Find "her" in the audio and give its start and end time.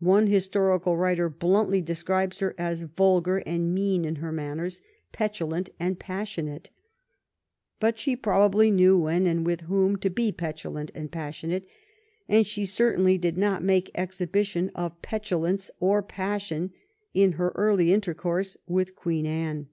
2.40-2.54, 4.16-4.30, 17.40-17.50